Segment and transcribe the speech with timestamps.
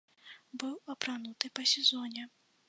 [0.63, 2.27] Быў апрануты па сезоне.